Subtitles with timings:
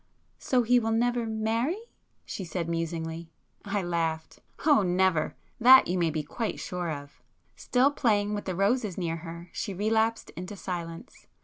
[0.39, 1.77] "So he will never marry?"
[2.25, 3.29] she said musingly.
[3.63, 4.39] I laughed.
[4.65, 5.35] "Oh, never!
[5.59, 7.21] That you may be quite sure of."
[7.55, 11.27] Still playing with the roses near her, she relapsed into silence.